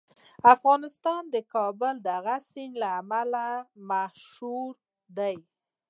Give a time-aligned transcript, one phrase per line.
[0.53, 3.45] افغانستان د کابل د دغه سیند له امله
[3.89, 4.73] مشهور
[5.17, 5.35] دی.